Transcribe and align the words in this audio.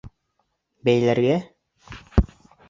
—Бәйләргә? 0.89 1.37